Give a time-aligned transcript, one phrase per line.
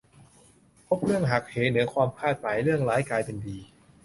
[0.87, 3.57] พบเรื่องหักเหเหนือความคาดหมาย เรื่องร้ายกลายเป็นดี